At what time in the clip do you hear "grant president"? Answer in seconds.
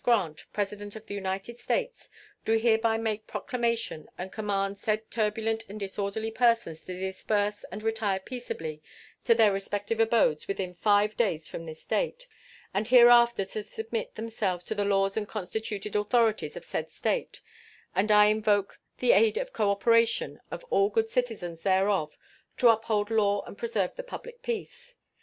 0.03-0.95